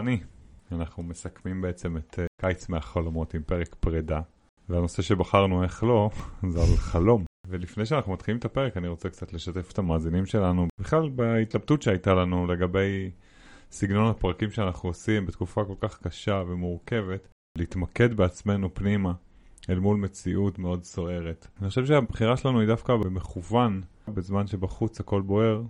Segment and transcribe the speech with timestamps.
[0.00, 0.20] חני,
[0.72, 4.20] אנחנו מסכמים בעצם את אה, קיץ מהחלומות עם פרק פרידה,
[4.68, 6.10] והנושא שבחרנו איך לא,
[6.52, 7.24] זה על חלום.
[7.48, 12.14] ולפני שאנחנו מתחילים את הפרק, אני רוצה קצת לשתף את המאזינים שלנו, בכלל בהתלבטות שהייתה
[12.14, 13.10] לנו לגבי
[13.70, 19.12] סגנון הפרקים שאנחנו עושים בתקופה כל כך קשה ומורכבת, להתמקד בעצמנו פנימה
[19.70, 21.46] אל מול מציאות מאוד סוערת.
[21.60, 25.62] אני חושב שהבחירה שלנו היא דווקא במכוון, בזמן שבחוץ הכל בוער,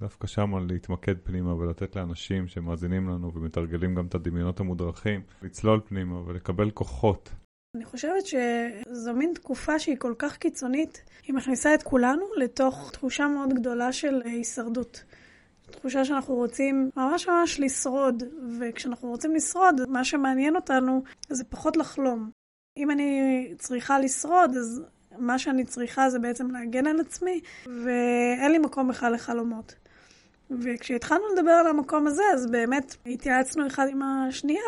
[0.00, 6.28] דווקא שם להתמקד פנימה ולתת לאנשים שמאזינים לנו ומתרגלים גם את הדמיונות המודרכים, לצלול פנימה
[6.28, 7.30] ולקבל כוחות.
[7.76, 13.28] אני חושבת שזו מין תקופה שהיא כל כך קיצונית, היא מכניסה את כולנו לתוך תחושה
[13.28, 15.04] מאוד גדולה של הישרדות.
[15.70, 18.22] תחושה שאנחנו רוצים ממש ממש לשרוד,
[18.60, 22.30] וכשאנחנו רוצים לשרוד, מה שמעניין אותנו זה פחות לחלום.
[22.76, 24.82] אם אני צריכה לשרוד, אז
[25.18, 29.74] מה שאני צריכה זה בעצם להגן על עצמי, ואין לי מקום בכלל לחלומות.
[30.62, 34.62] וכשהתחלנו לדבר על המקום הזה, אז באמת התייעצנו אחד עם השנייה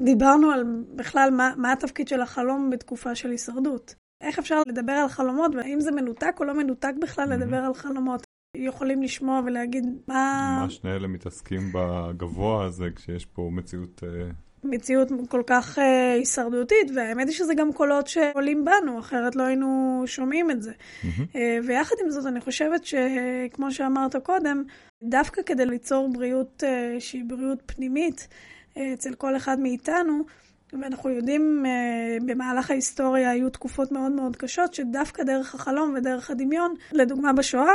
[0.00, 3.94] ודיברנו על בכלל מה, מה התפקיד של החלום בתקופה של הישרדות.
[4.20, 7.36] איך אפשר לדבר על חלומות, והאם זה מנותק או לא מנותק בכלל mm-hmm.
[7.36, 8.22] לדבר על חלומות.
[8.56, 10.58] יכולים לשמוע ולהגיד מה...
[10.62, 14.02] מה שני אלה מתעסקים בגבוה הזה כשיש פה מציאות...
[14.04, 14.30] אה,
[14.64, 15.80] מציאות כל כך uh,
[16.16, 20.72] הישרדותית, והאמת היא שזה גם קולות שעולים בנו, אחרת לא היינו שומעים את זה.
[20.72, 21.06] Mm-hmm.
[21.06, 24.64] Uh, ויחד עם זאת, אני חושבת שכמו שאמרת קודם,
[25.02, 28.28] דווקא כדי ליצור בריאות uh, שהיא בריאות פנימית
[28.74, 30.24] uh, אצל כל אחד מאיתנו,
[30.72, 36.74] ואנחנו יודעים, uh, במהלך ההיסטוריה היו תקופות מאוד מאוד קשות, שדווקא דרך החלום ודרך הדמיון,
[36.92, 37.74] לדוגמה בשואה,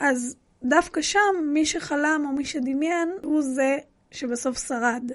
[0.00, 3.78] אז דווקא שם, מי שחלם או מי שדמיין, הוא זה
[4.10, 5.10] שבסוף שרד.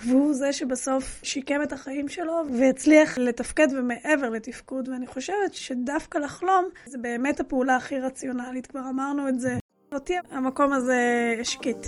[0.00, 4.88] והוא זה שבסוף שיקם את החיים שלו והצליח לתפקד ומעבר לתפקוד.
[4.88, 9.63] ואני חושבת שדווקא לחלום זה באמת הפעולה הכי רציונלית, כבר אמרנו את זה.
[9.94, 11.86] אותי המקום הזה השקיט.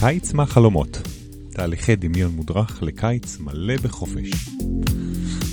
[0.00, 0.98] קיץ מהחלומות
[1.50, 4.30] תהליכי דמיון מודרך לקיץ מלא בחופש.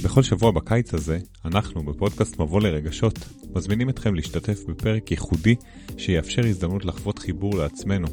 [0.03, 3.19] בכל שבוע בקיץ הזה, אנחנו בפודקאסט מבוא לרגשות
[3.55, 5.55] מזמינים אתכם להשתתף בפרק ייחודי
[5.97, 8.07] שיאפשר הזדמנות לחוות חיבור לעצמנו,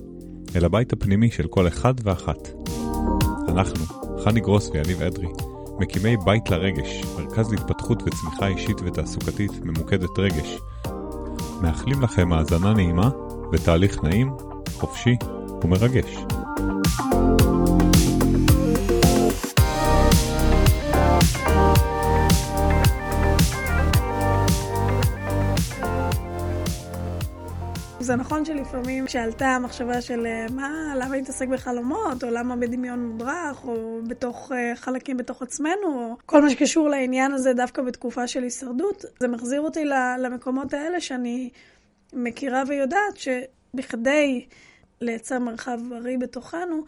[0.56, 2.48] אל הבית הפנימי של כל אחד ואחת.
[3.48, 3.84] אנחנו,
[4.24, 5.28] חני גרוס ויניב אדרי,
[5.78, 10.58] מקימי בית לרגש, מרכז להתפתחות וצמיחה אישית ותעסוקתית ממוקדת רגש.
[11.62, 13.10] מאחלים לכם האזנה נעימה
[13.52, 14.30] ותהליך נעים,
[14.72, 15.16] חופשי
[15.64, 16.16] ומרגש.
[28.18, 34.00] נכון שלפעמים כשעלתה המחשבה של אה, מה, למה להתעסק בחלומות, או למה בדמיון מודרך, או
[34.06, 39.04] בתוך uh, חלקים בתוך עצמנו, או כל מה שקשור לעניין הזה דווקא בתקופה של הישרדות,
[39.20, 39.84] זה מחזיר אותי
[40.18, 41.50] למקומות האלה שאני
[42.12, 44.46] מכירה ויודעת שבכדי
[45.00, 46.84] לייצר מרחב בריא בתוכנו,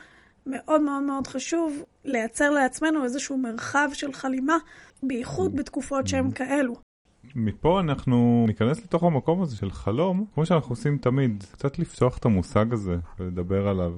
[0.47, 4.57] מאוד מאוד מאוד חשוב לייצר לעצמנו איזשהו מרחב של חלימה,
[5.03, 6.90] בייחוד בתקופות שהן כאלו.
[7.35, 12.25] מפה אנחנו ניכנס לתוך המקום הזה של חלום, כמו שאנחנו עושים תמיד, קצת לפתוח את
[12.25, 13.93] המושג הזה ולדבר עליו.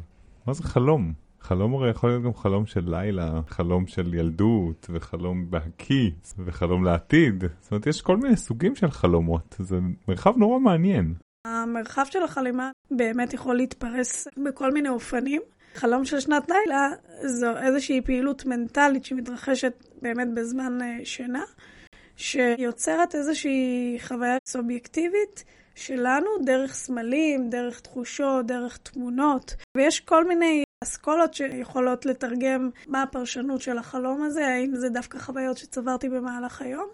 [0.46, 1.12] מה זה חלום?
[1.40, 7.44] חלום הרי יכול להיות גם חלום של לילה, חלום של ילדות, וחלום בהקיץ, וחלום לעתיד.
[7.60, 9.78] זאת אומרת, יש כל מיני סוגים של חלומות, זה
[10.08, 11.14] מרחב נורא מעניין.
[11.46, 15.42] המרחב של החלימה באמת יכול להתפרס בכל מיני אופנים.
[15.74, 16.88] חלום של שנת לילה
[17.24, 19.72] זו איזושהי פעילות מנטלית שמתרחשת
[20.02, 21.42] באמת בזמן אה, שינה.
[22.16, 31.34] שיוצרת איזושהי חוויה סובייקטיבית שלנו דרך סמלים, דרך תחושות, דרך תמונות, ויש כל מיני אסכולות
[31.34, 36.88] שיכולות לתרגם מה הפרשנות של החלום הזה, האם זה דווקא חוויות שצברתי במהלך היום,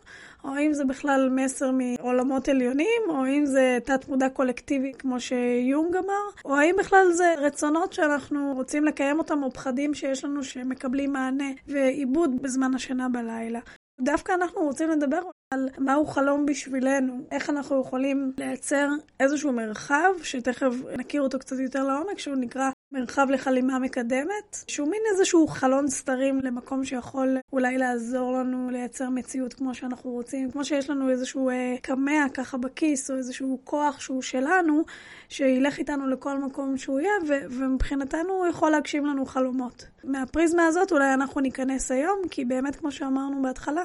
[0.44, 5.96] או האם זה בכלל מסר מעולמות עליונים, או האם זה תת מודע קולקטיבי כמו שיונג
[5.96, 11.12] אמר, או האם בכלל זה רצונות שאנחנו רוצים לקיים אותם, או פחדים שיש לנו שמקבלים
[11.12, 13.60] מענה ועיבוד בזמן השינה בלילה.
[14.00, 15.20] דווקא אנחנו רוצים לדבר
[15.54, 18.88] על מהו חלום בשבילנו, איך אנחנו יכולים לייצר
[19.20, 25.00] איזשהו מרחב, שתכף נכיר אותו קצת יותר לעומק, שהוא נקרא מרחב לחלימה מקדמת, שהוא מין
[25.12, 30.90] איזשהו חלון סתרים למקום שיכול אולי לעזור לנו לייצר מציאות כמו שאנחנו רוצים, כמו שיש
[30.90, 34.84] לנו איזשהו אה, קמע ככה בכיס, או איזשהו כוח שהוא שלנו,
[35.28, 39.86] שילך איתנו לכל מקום שהוא יהיה, ו- ומבחינתנו הוא יכול להגשים לנו חלומות.
[40.04, 43.82] מהפריזמה הזאת אולי אנחנו ניכנס היום, כי באמת כמו שאמרנו בהתחלה,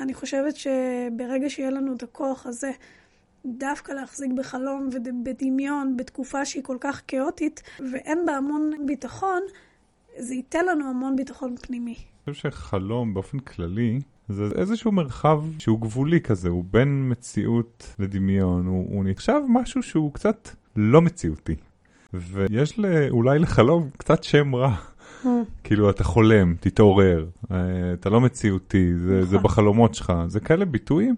[0.00, 2.70] אני חושבת שברגע שיהיה לנו את הכוח הזה,
[3.46, 9.40] דווקא להחזיק בחלום ובדמיון בתקופה שהיא כל כך כאוטית ואין בה המון ביטחון,
[10.18, 11.94] זה ייתן לנו המון ביטחון פנימי.
[12.26, 18.66] אני חושב שחלום באופן כללי זה איזשהו מרחב שהוא גבולי כזה, הוא בין מציאות לדמיון,
[18.66, 21.54] הוא, הוא נחשב משהו שהוא קצת לא מציאותי.
[22.14, 24.76] ויש ל, אולי לחלום קצת שם רע.
[25.24, 25.26] Mm.
[25.64, 27.56] כאילו, אתה חולם, תתעורר, אה,
[27.92, 29.42] אתה לא מציאותי, זה, זה נכון.
[29.42, 31.14] בחלומות שלך, זה כאלה ביטויים.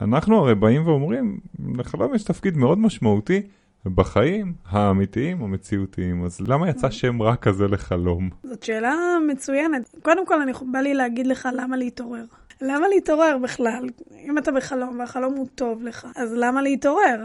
[0.00, 1.40] ואנחנו הרי באים ואומרים,
[1.76, 3.42] לחלום יש תפקיד מאוד משמעותי
[3.84, 8.30] בחיים האמיתיים, המציאותיים, אז למה יצא שם רע כזה לחלום?
[8.42, 8.94] זאת שאלה
[9.28, 9.94] מצוינת.
[10.02, 12.24] קודם כל, אני בא לי להגיד לך למה להתעורר.
[12.62, 13.88] למה להתעורר בכלל?
[14.28, 17.24] אם אתה בחלום והחלום הוא טוב לך, אז למה להתעורר?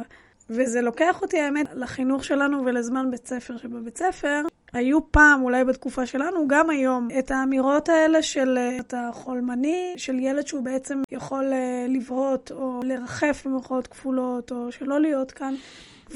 [0.50, 4.42] וזה לוקח אותי, האמת, לחינוך שלנו ולזמן בית ספר, שבבית ספר
[4.76, 10.20] היו פעם, אולי בתקופה שלנו, גם היום, את האמירות האלה של אה, אתה חולמני, של
[10.20, 15.54] ילד שהוא בעצם יכול אה, לבהות או לרחף במרכאות כפולות, או שלא להיות כאן.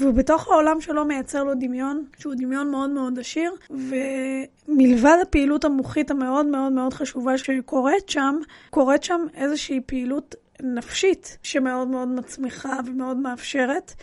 [0.00, 6.46] ובתוך העולם שלו מייצר לו דמיון, שהוא דמיון מאוד מאוד עשיר, ומלבד הפעילות המוחית המאוד
[6.46, 8.34] מאוד מאוד חשובה שקורית שם,
[8.70, 13.94] קורית שם איזושהי פעילות נפשית שמאוד מאוד מצמיחה ומאוד מאפשרת.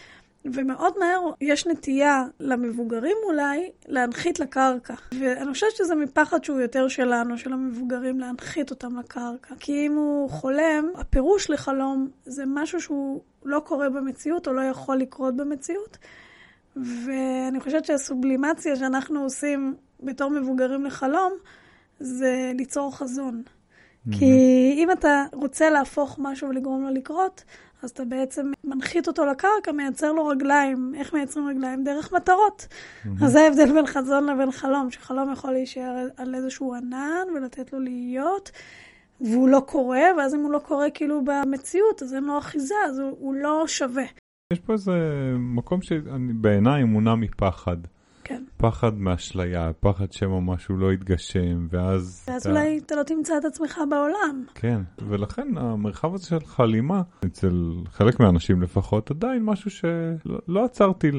[0.54, 4.94] ומאוד מהר יש נטייה למבוגרים אולי להנחית לקרקע.
[5.20, 9.56] ואני חושבת שזה מפחד שהוא יותר שלנו, של המבוגרים, להנחית אותם לקרקע.
[9.60, 14.98] כי אם הוא חולם, הפירוש לחלום זה משהו שהוא לא קורה במציאות או לא יכול
[14.98, 15.98] לקרות במציאות.
[16.76, 21.34] ואני חושבת שהסובלימציה שאנחנו עושים בתור מבוגרים לחלום,
[22.00, 23.44] זה ליצור חזון.
[24.12, 27.44] כי אם אתה רוצה להפוך משהו ולגרום לו לקרות,
[27.82, 30.94] אז אתה בעצם מנחית אותו לקרקע, מייצר לו רגליים.
[30.96, 31.84] איך מייצרים רגליים?
[31.84, 32.68] דרך מטרות.
[33.22, 37.80] אז זה ההבדל בין חזון לבין חלום, שחלום יכול להישאר על איזשהו ענן ולתת לו
[37.80, 38.52] להיות,
[39.22, 43.00] והוא לא קורה, ואז אם הוא לא קורה כאילו במציאות, אז אין לו אחיזה, אז
[43.00, 44.06] הוא, הוא לא שווה.
[44.54, 44.94] יש פה איזה
[45.40, 47.78] מקום שבעיניי מונע מפחד.
[48.28, 48.44] כן.
[48.58, 52.26] פחד מאשליה, פחד שמא משהו לא יתגשם, ואז...
[52.28, 52.50] ואז אתה...
[52.50, 54.44] אולי אתה לא תמצא את עצמך בעולם.
[54.56, 61.12] כן, ולכן המרחב הזה של חלימה, אצל חלק מהאנשים לפחות, עדיין משהו שלא לא עצרתי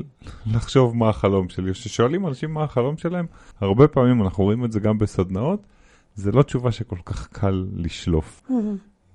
[0.46, 1.72] לחשוב מה החלום שלי.
[1.72, 3.26] כששואלים אנשים מה החלום שלהם,
[3.60, 5.66] הרבה פעמים אנחנו רואים את זה גם בסדנאות,
[6.14, 8.42] זה לא תשובה שכל כך קל לשלוף.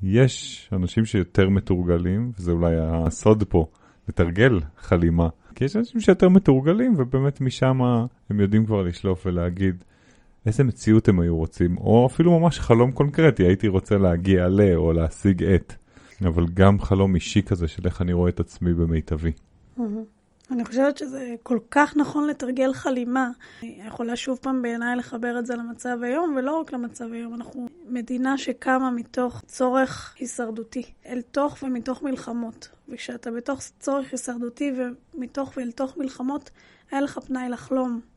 [0.03, 3.65] יש אנשים שיותר מתורגלים, וזה אולי הסוד פה,
[4.09, 5.29] לתרגל חלימה.
[5.55, 7.81] כי יש אנשים שיותר מתורגלים, ובאמת משם
[8.29, 9.83] הם יודעים כבר לשלוף ולהגיד
[10.45, 14.61] איזה מציאות הם היו רוצים, או אפילו ממש חלום קונקרטי, הייתי רוצה להגיע ל...
[14.75, 15.73] או להשיג את.
[16.25, 19.31] אבל גם חלום אישי כזה של איך אני רואה את עצמי במיטבי.
[20.51, 23.29] אני חושבת שזה כל כך נכון לתרגל חלימה.
[23.63, 27.33] אני יכולה שוב פעם בעיניי לחבר את זה למצב היום, ולא רק למצב היום.
[27.33, 32.69] אנחנו מדינה שקמה מתוך צורך הישרדותי, אל תוך ומתוך מלחמות.
[32.89, 34.71] וכשאתה בתוך צורך הישרדותי
[35.15, 36.49] ומתוך ואל תוך מלחמות,
[36.91, 38.12] אין לך פנאי לחלום.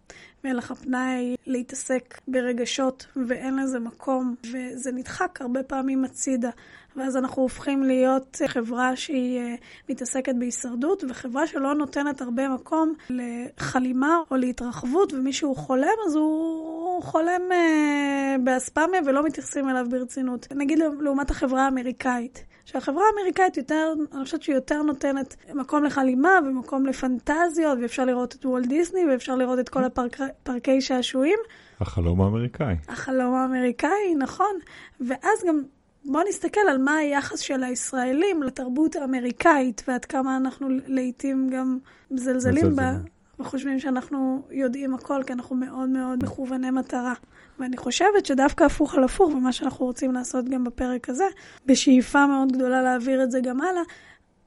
[0.46, 6.50] ואין לך פנאי להתעסק ברגשות, ואין לזה מקום, וזה נדחק הרבה פעמים הצידה.
[6.96, 14.18] ואז אנחנו הופכים להיות חברה שהיא uh, מתעסקת בהישרדות, וחברה שלא נותנת הרבה מקום לחלימה
[14.30, 20.46] או להתרחבות, ומי שהוא חולם, אז הוא חולם uh, באספמיה ולא מתייחסים אליו ברצינות.
[20.54, 22.44] נגיד לעומת החברה האמריקאית.
[22.64, 28.46] שהחברה האמריקאית יותר, אני חושבת שהיא יותר נותנת מקום לחלימה ומקום לפנטזיות, ואפשר לראות את
[28.46, 31.38] וולט דיסני, ואפשר לראות את כל הפארקי שעשועים.
[31.80, 32.74] החלום האמריקאי.
[32.88, 34.54] החלום האמריקאי, נכון.
[35.00, 35.62] ואז גם
[36.04, 41.78] בואו נסתכל על מה היחס של הישראלים לתרבות האמריקאית, ועד כמה אנחנו לעיתים גם
[42.10, 42.92] מזלזלים בה,
[43.40, 47.14] וחושבים שאנחנו יודעים הכל, כי אנחנו מאוד מאוד מכווני מטרה.
[47.58, 51.24] ואני חושבת שדווקא הפוך על הפוך, ומה שאנחנו רוצים לעשות גם בפרק הזה,
[51.66, 53.82] בשאיפה מאוד גדולה להעביר את זה גם הלאה,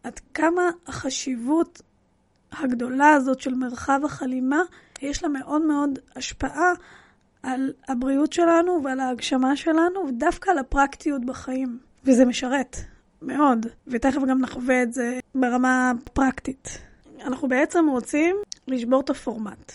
[0.04, 1.82] עד כמה החשיבות
[2.52, 4.62] הגדולה הזאת של מרחב החלימה,
[5.02, 6.74] יש לה מאוד מאוד השפעה
[7.44, 11.80] על הבריאות שלנו ועל ההגשמה שלנו, ודווקא על הפרקטיות בחיים.
[12.06, 12.78] וזה משרת,
[13.22, 13.66] מאוד.
[13.88, 16.89] ותכף גם נחווה את זה ברמה הפרקטית.
[17.22, 18.36] אנחנו בעצם רוצים
[18.68, 19.72] לשבור את הפורמט.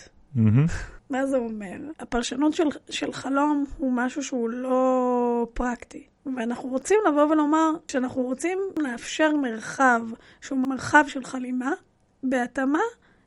[1.09, 1.77] מה זה אומר?
[1.99, 6.07] הפרשנות של, של חלום הוא משהו שהוא לא פרקטי.
[6.35, 10.01] ואנחנו רוצים לבוא ולומר שאנחנו רוצים לאפשר מרחב
[10.41, 11.71] שהוא מרחב של חלימה,
[12.23, 12.79] בהתאמה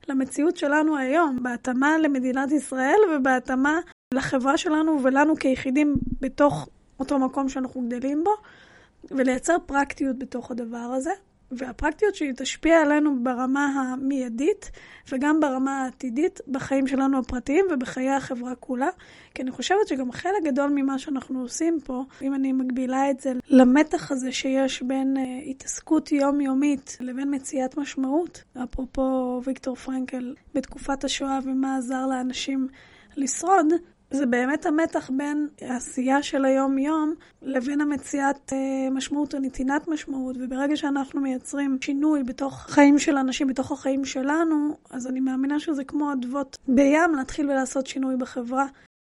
[0.09, 3.81] למציאות שלנו היום, בהתאמה למדינת ישראל ובהתאמה
[4.15, 6.69] לחברה שלנו ולנו כיחידים בתוך
[7.01, 8.31] אותו מקום שאנחנו גדלים בו,
[9.11, 11.11] ולייצר פרקטיות בתוך הדבר הזה.
[11.53, 14.71] והפרקטיות שהיא תשפיע עלינו ברמה המיידית
[15.13, 18.89] וגם ברמה העתידית בחיים שלנו הפרטיים ובחיי החברה כולה.
[19.35, 23.33] כי אני חושבת שגם חלק גדול ממה שאנחנו עושים פה, אם אני מגבילה את זה
[23.49, 31.39] למתח הזה שיש בין uh, התעסקות יומיומית לבין מציאת משמעות, אפרופו ויקטור פרנקל בתקופת השואה
[31.45, 32.69] ומה עזר לאנשים
[33.17, 33.67] לשרוד,
[34.11, 40.37] זה באמת המתח בין העשייה של היום-יום לבין המציאת אה, משמעות או נתינת משמעות.
[40.41, 45.85] וברגע שאנחנו מייצרים שינוי בתוך חיים של אנשים, בתוך החיים שלנו, אז אני מאמינה שזה
[45.85, 48.67] כמו אדוות בים, להתחיל ולעשות שינוי בחברה.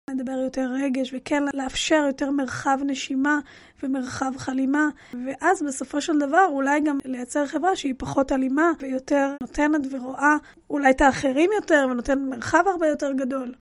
[0.09, 3.39] לדבר יותר רגש, וכן לאפשר יותר מרחב נשימה
[3.83, 4.89] ומרחב חלימה,
[5.25, 10.35] ואז בסופו של דבר אולי גם לייצר חברה שהיא פחות אלימה ויותר נותנת ורואה
[10.69, 13.53] אולי את האחרים יותר ונותנת מרחב הרבה יותר גדול.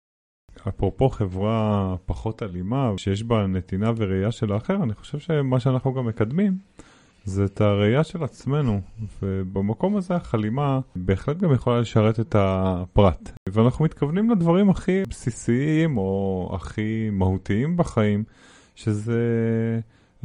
[0.67, 6.05] אפרופו חברה פחות אלימה, שיש בה נתינה וראייה של האחר, אני חושב שמה שאנחנו גם
[6.05, 6.57] מקדמים
[7.25, 8.81] זה את הראייה של עצמנו,
[9.21, 13.31] ובמקום הזה החלימה בהחלט גם יכולה לשרת את הפרט.
[13.49, 18.23] ואנחנו מתכוונים לדברים הכי בסיסיים או הכי מהותיים בחיים,
[18.75, 19.19] שזה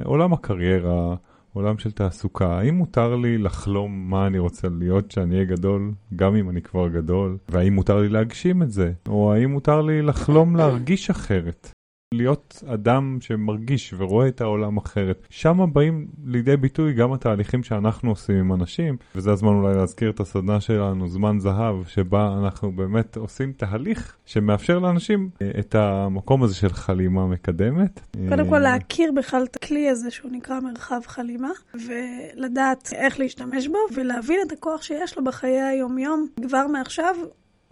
[0.04, 1.14] עולם הקריירה,
[1.52, 2.59] עולם של תעסוקה.
[2.59, 6.88] האם מותר לי לחלום מה אני רוצה להיות כשאני אהיה גדול, גם אם אני כבר
[6.88, 7.38] גדול?
[7.49, 8.92] והאם מותר לי להגשים את זה?
[9.09, 11.71] או האם מותר לי לחלום להרגיש אחרת?
[12.14, 15.26] להיות אדם שמרגיש ורואה את העולם אחרת.
[15.31, 20.21] שם באים לידי ביטוי גם התהליכים שאנחנו עושים עם אנשים, וזה הזמן אולי להזכיר את
[20.21, 26.55] הסדנה שלנו, זמן זהב, שבה אנחנו באמת עושים תהליך שמאפשר לאנשים אה, את המקום הזה
[26.55, 28.00] של חלימה מקדמת.
[28.29, 33.79] קודם כל להכיר בכלל את הכלי הזה שהוא נקרא מרחב חלימה, ולדעת איך להשתמש בו,
[33.95, 37.14] ולהבין את הכוח שיש לו בחיי היום-יום כבר מעכשיו.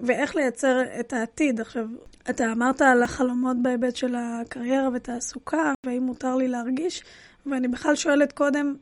[0.00, 1.60] ואיך לייצר את העתיד.
[1.60, 1.88] עכשיו,
[2.30, 7.04] אתה אמרת על החלומות בהיבט של הקריירה ותעסוקה, והאם מותר לי להרגיש,
[7.46, 8.74] ואני בכלל שואלת קודם,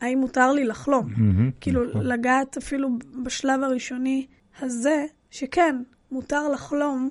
[0.00, 1.06] האם מותר לי לחלום?
[1.06, 2.06] Mm-hmm, כאילו, נכון.
[2.06, 2.88] לגעת אפילו
[3.22, 4.26] בשלב הראשוני
[4.60, 5.76] הזה, שכן,
[6.12, 7.10] מותר לחלום,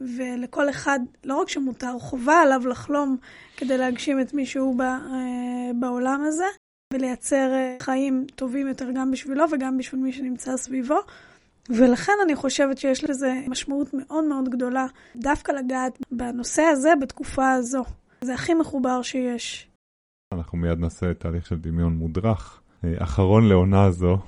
[0.00, 3.16] ולכל אחד, לא רק שמותר, חובה עליו לחלום
[3.56, 6.44] כדי להגשים את מי שהוא אה, בעולם הזה,
[6.92, 10.98] ולייצר אה, חיים טובים יותר גם בשבילו וגם בשביל מי שנמצא סביבו.
[11.68, 14.86] ולכן אני חושבת שיש לזה משמעות מאוד מאוד גדולה,
[15.16, 17.84] דווקא לגעת בנושא הזה בתקופה הזו.
[18.20, 19.68] זה הכי מחובר שיש.
[20.34, 24.18] אנחנו מיד נעשה תהליך של דמיון מודרך, אה, אחרון לעונה זו,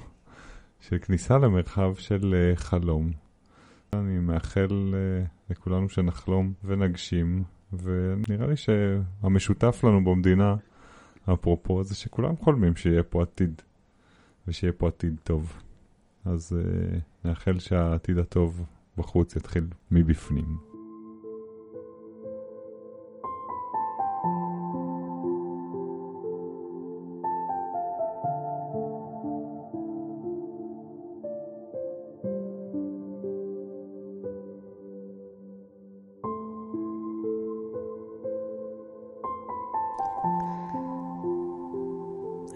[0.80, 3.10] של כניסה למרחב של אה, חלום.
[3.92, 10.56] אני מאחל אה, לכולנו שנחלום ונגשים, ונראה לי שהמשותף לנו במדינה,
[11.32, 13.62] אפרופו, זה שכולם חולמים שיהיה פה עתיד,
[14.48, 15.52] ושיהיה פה עתיד טוב.
[16.24, 18.64] אז uh, נאחל שהעתיד הטוב
[18.98, 20.56] בחוץ יתחיל מבפנים.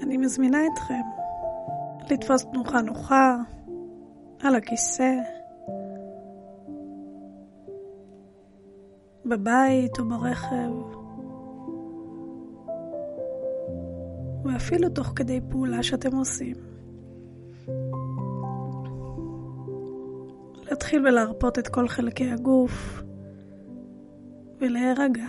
[0.03, 1.03] אני מזמינה אתכם
[2.11, 3.37] לתפוס תנוחה נוחה,
[4.47, 5.13] על הכיסא,
[9.25, 10.71] בבית או ברכב,
[14.45, 16.57] ואפילו תוך כדי פעולה שאתם עושים.
[20.71, 23.03] להתחיל ולהרפות את כל חלקי הגוף
[24.61, 25.27] ולהירגע.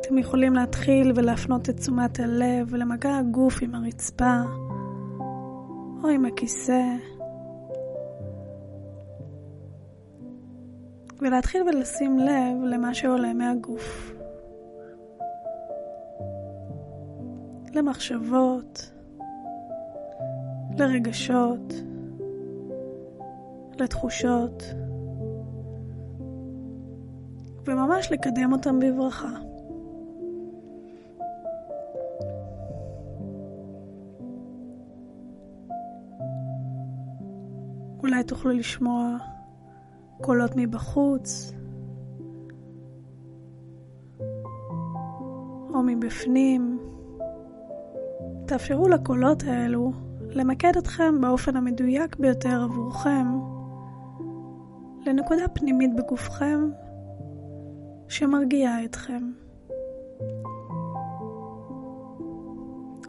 [0.00, 4.42] אתם יכולים להתחיל ולהפנות את תשומת הלב למגע הגוף עם הרצפה.
[6.08, 6.82] או עם הכיסא,
[11.18, 14.12] ולהתחיל ולשים לב למה שעולה מהגוף.
[17.74, 18.92] למחשבות,
[20.78, 21.72] לרגשות,
[23.80, 24.62] לתחושות,
[27.66, 29.47] וממש לקדם אותם בברכה.
[38.28, 39.16] אולי תוכלו לשמוע
[40.20, 41.52] קולות מבחוץ
[45.74, 46.78] או מבפנים.
[48.46, 49.92] תאפשרו לקולות האלו
[50.30, 53.26] למקד אתכם באופן המדויק ביותר עבורכם
[55.06, 56.70] לנקודה פנימית בגופכם
[58.08, 59.30] שמרגיעה אתכם.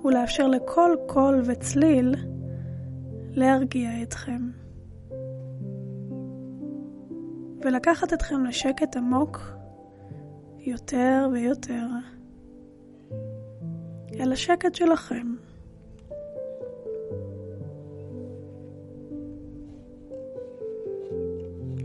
[0.06, 2.16] ולאפשר לכל קול וצליל
[3.32, 4.60] להרגיע אתכם.
[7.62, 9.42] ולקחת אתכם לשקט עמוק
[10.60, 11.86] יותר ויותר,
[14.20, 15.36] אל השקט שלכם.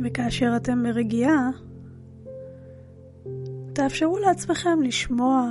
[0.05, 1.51] וכאשר אתם ברגיעה,
[3.73, 5.51] תאפשרו לעצמכם לשמוע,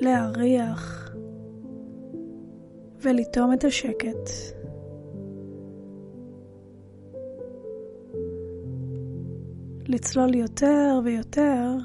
[0.00, 1.14] להריח
[3.02, 4.30] ולטום את השקט.
[9.92, 11.76] לצלול יותר ויותר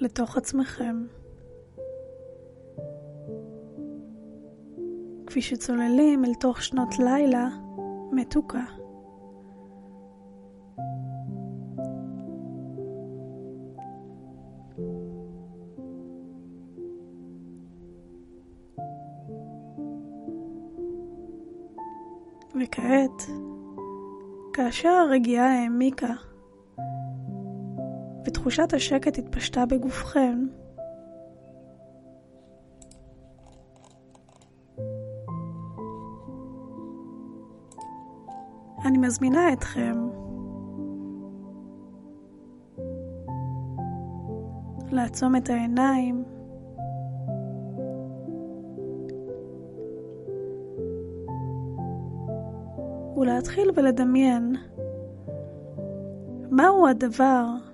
[0.00, 1.06] לתוך עצמכם.
[5.26, 7.48] כפי שצוללים אל תוך שנות לילה
[8.12, 8.64] מתוקה.
[22.62, 23.22] וכעת,
[24.52, 26.14] כאשר הרגיעה העמיקה
[28.26, 30.46] ותחושת השקט התפשטה בגופכם,
[38.84, 40.08] אני מזמינה אתכם
[44.90, 46.24] לעצום את העיניים.
[53.16, 54.56] ולהתחיל ולדמיין
[56.50, 57.65] מהו הדבר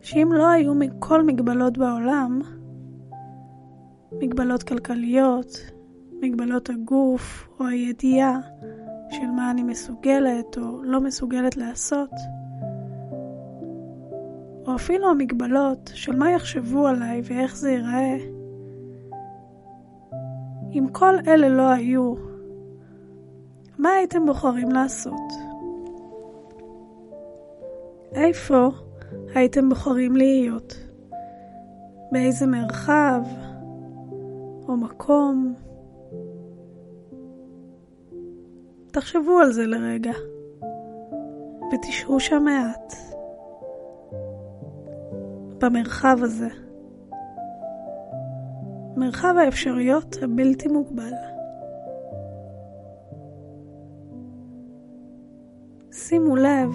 [0.00, 2.40] שאם לא היו כל מגבלות בעולם,
[4.12, 5.46] מגבלות כלכליות,
[6.22, 8.38] מגבלות הגוף או הידיעה
[9.10, 12.10] של מה אני מסוגלת או לא מסוגלת לעשות,
[14.66, 18.16] או אפילו המגבלות של מה יחשבו עליי ואיך זה ייראה,
[20.72, 22.14] אם כל אלה לא היו,
[23.78, 25.32] מה הייתם בוחרים לעשות?
[28.14, 28.70] איפה
[29.34, 30.74] הייתם בוחרים להיות?
[32.12, 33.22] באיזה מרחב
[34.68, 35.54] או מקום?
[38.90, 40.12] תחשבו על זה לרגע
[41.72, 42.94] ותשהו שם מעט
[45.60, 46.48] במרחב הזה.
[48.96, 51.12] מרחב האפשרויות הבלתי מוגבל.
[55.92, 56.70] שימו לב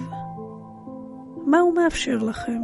[1.46, 2.62] מה הוא מאפשר לכם.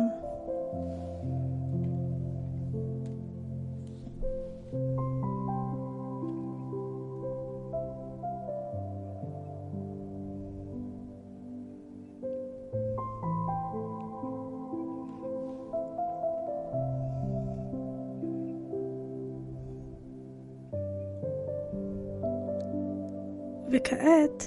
[23.72, 24.44] וכעת,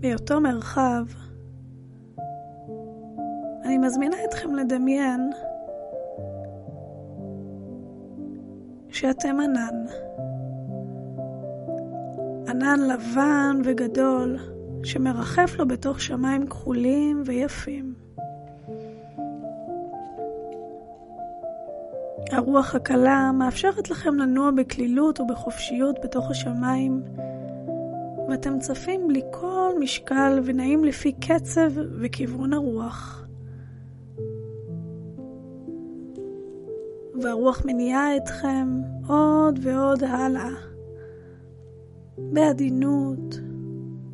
[0.00, 1.04] באותו מרחב,
[3.86, 5.30] מזמינה אתכם לדמיין
[8.88, 9.84] שאתם ענן.
[12.48, 14.38] ענן לבן וגדול
[14.84, 17.94] שמרחף לו בתוך שמיים כחולים ויפים.
[22.32, 27.02] הרוח הקלה מאפשרת לכם לנוע בקלילות ובחופשיות בתוך השמיים,
[28.28, 31.70] ואתם צפים בלי כל משקל ונעים לפי קצב
[32.00, 33.25] וכיוון הרוח.
[37.22, 40.50] והרוח מניעה אתכם עוד ועוד הלאה,
[42.18, 43.40] בעדינות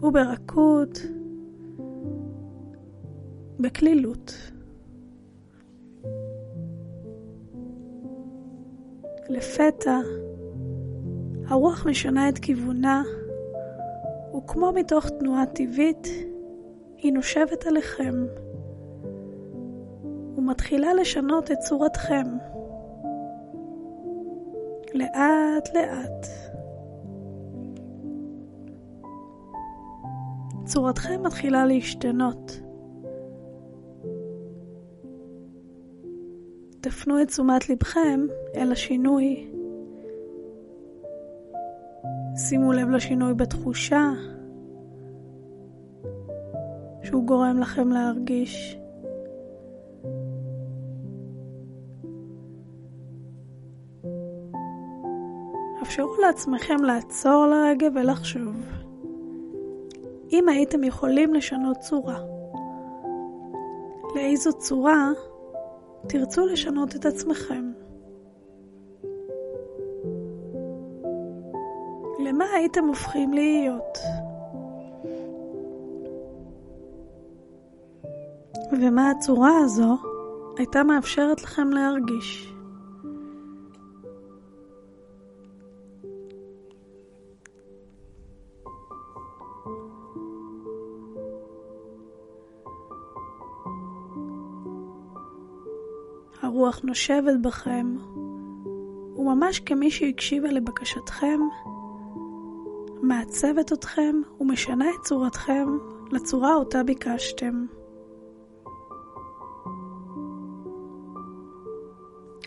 [0.03, 0.99] וברכות,
[3.61, 4.35] בקלילות.
[9.29, 9.99] לפתע,
[11.47, 13.03] הרוח משנה את כיוונה,
[14.37, 16.09] וכמו מתוך תנועה טבעית,
[16.97, 18.27] היא נושבת עליכם,
[20.37, 22.27] ומתחילה לשנות את צורתכם.
[24.95, 26.27] לאט לאט.
[30.65, 32.61] צורתכם מתחילה להשתנות.
[36.81, 38.21] תפנו את תשומת לבכם
[38.57, 39.51] אל השינוי.
[42.37, 44.11] שימו לב לשינוי בתחושה
[47.03, 48.82] שהוא גורם לכם להרגיש.
[56.23, 58.57] לעצמכם לעצור לרגע ולחשוב.
[60.33, 62.19] אם הייתם יכולים לשנות צורה,
[64.15, 65.11] לאיזו צורה
[66.09, 67.73] תרצו לשנות את עצמכם.
[72.25, 73.99] למה הייתם הופכים להיות?
[78.73, 79.97] ומה הצורה הזו
[80.59, 82.52] הייתה מאפשרת לכם להרגיש?
[96.63, 97.97] הרוח נושבת בכם,
[99.17, 101.41] וממש כמי שהקשיבה לבקשתכם,
[103.03, 105.69] מעצבת אתכם ומשנה את צורתכם
[106.13, 107.67] לצורה אותה ביקשתם.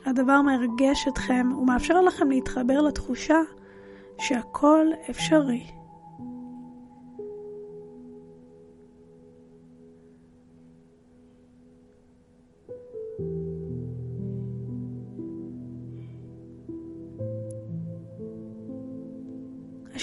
[0.06, 3.40] הדבר מרגש אתכם ומאפשר לכם להתחבר לתחושה
[4.20, 5.64] שהכל אפשרי.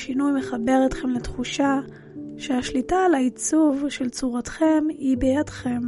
[0.03, 1.81] השינוי מחבר אתכם לתחושה
[2.37, 5.83] שהשליטה על העיצוב של צורתכם היא בידכם,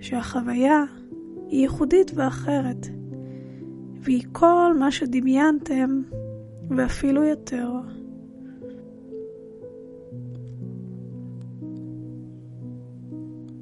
[0.00, 0.84] שהחוויה
[1.48, 2.86] היא ייחודית ואחרת,
[4.00, 6.02] והיא כל מה שדמיינתם
[6.70, 7.68] ואפילו יותר.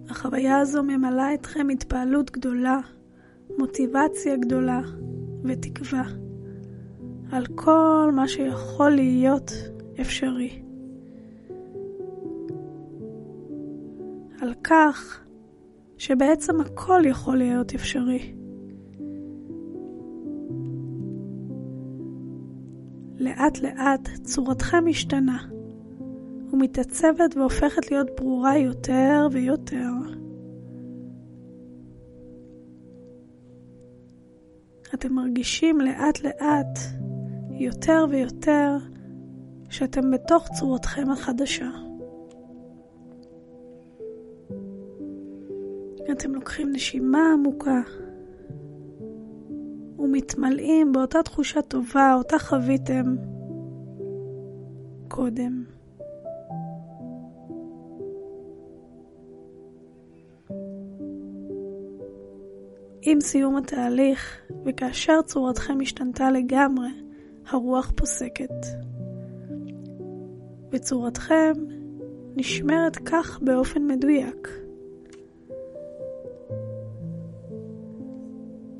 [0.09, 2.79] החוויה הזו ממלאה אתכם התפעלות גדולה,
[3.59, 4.81] מוטיבציה גדולה
[5.45, 6.26] ותקווה
[7.33, 9.53] על כל מה שיכול להיות
[10.01, 10.63] אפשרי.
[14.41, 15.21] על כך
[15.99, 18.35] שבעצם הכל יכול להיות אפשרי.
[23.19, 25.39] לאט לאט צורתכם משתנה
[26.53, 29.91] ומתעצבת והופכת להיות ברורה יותר ויותר.
[34.95, 36.79] אתם מרגישים לאט לאט
[37.59, 38.77] יותר ויותר
[39.71, 41.71] שאתם בתוך צורתכם החדשה.
[46.13, 47.81] אתם לוקחים נשימה עמוקה
[49.99, 53.17] ומתמלאים באותה תחושה טובה אותה חוויתם
[55.09, 55.65] קודם.
[63.03, 67.06] עם סיום התהליך, וכאשר צורתכם השתנתה לגמרי,
[67.49, 68.67] הרוח פוסקת.
[70.71, 71.53] וצורתכם
[72.37, 74.49] נשמרת כך באופן מדויק.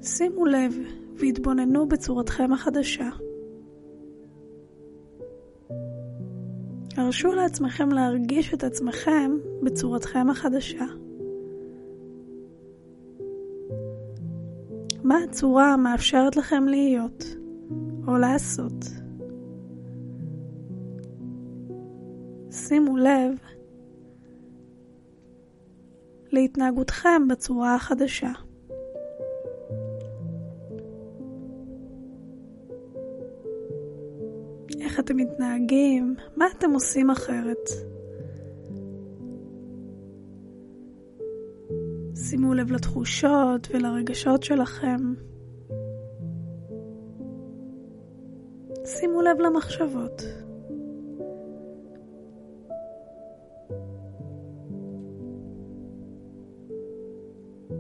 [0.03, 0.75] שימו לב
[1.15, 3.09] והתבוננו בצורתכם החדשה.
[6.97, 10.85] הרשו לעצמכם להרגיש את עצמכם בצורתכם החדשה.
[15.05, 17.25] מה הצורה המאפשרת לכם להיות
[18.07, 18.85] או לעשות?
[22.51, 23.33] שימו לב
[26.33, 28.33] להתנהגותכם בצורה החדשה.
[34.81, 37.69] איך אתם מתנהגים, מה אתם עושים אחרת.
[42.15, 45.15] שימו לב לתחושות ולרגשות שלכם.
[49.27, 50.23] לב למחשבות.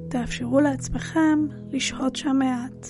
[0.09, 2.87] תאפשרו לעצמכם לשהות שם מעט.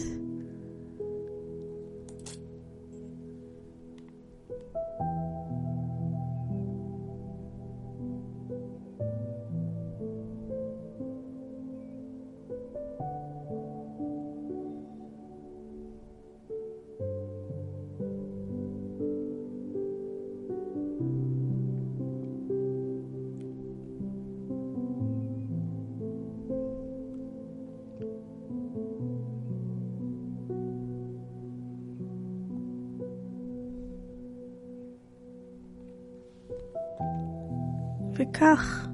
[38.29, 38.89] וכך,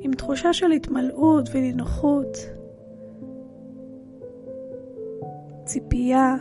[0.00, 2.36] עם תחושה של התמלאות ונינוחות,
[5.64, 6.36] ציפייה,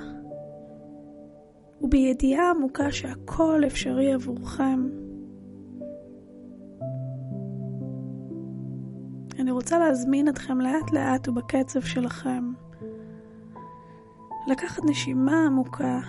[1.81, 4.89] ובידיעה עמוקה שהכל אפשרי עבורכם.
[9.39, 12.53] אני רוצה להזמין אתכם לאט לאט ובקצב שלכם
[14.47, 15.99] לקחת נשימה עמוקה,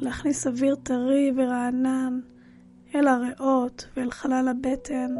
[0.00, 2.20] להכניס אוויר טרי ורענן
[2.94, 5.14] אל הריאות ואל חלל הבטן.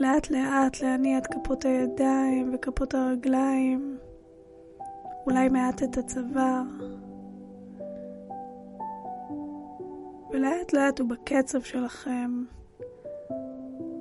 [0.00, 3.98] לאט לאט להניע את כפות הידיים וכפות הרגליים,
[5.26, 6.62] אולי מעט את הצוואר.
[10.30, 12.44] ולאט לאט ובקצב שלכם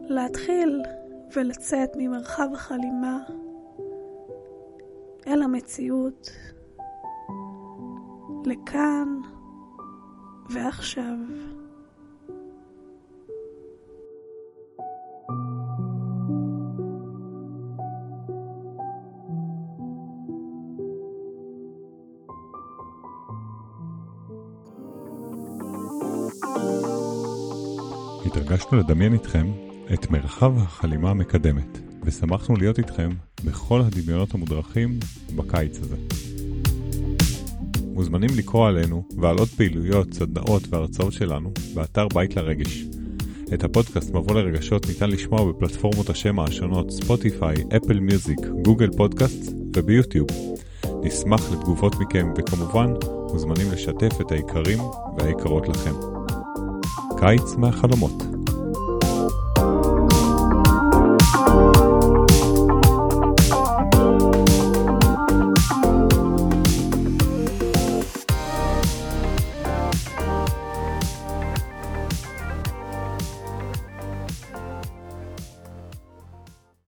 [0.01, 0.81] להתחיל
[1.35, 3.19] ולצאת ממרחב החלימה
[5.27, 6.29] אל המציאות,
[8.45, 9.19] לכאן
[10.49, 11.15] ועכשיו.
[28.25, 29.51] התרגשנו לדמיין איתכם
[29.93, 33.09] את מרחב החלימה המקדמת, ושמחנו להיות איתכם
[33.45, 34.99] בכל הדמיונות המודרכים
[35.35, 35.95] בקיץ הזה.
[37.95, 42.85] מוזמנים לקרוא עלינו ועל עוד פעילויות, סדנאות והרצאות שלנו באתר בית לרגש.
[43.53, 50.27] את הפודקאסט מבוא לרגשות ניתן לשמוע בפלטפורמות השמע השונות ספוטיפיי, אפל מיוזיק, גוגל פודקאסט וביוטיוב.
[51.03, 52.93] נשמח לתגובות מכם וכמובן
[53.31, 54.79] מוזמנים לשתף את היקרים
[55.17, 55.93] והיקרות לכם.
[57.19, 58.34] קיץ מהחלומות